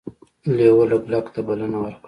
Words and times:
لیوه 0.55 0.83
لګلګ 0.91 1.25
ته 1.33 1.39
بلنه 1.47 1.77
ورکړه. 1.79 1.99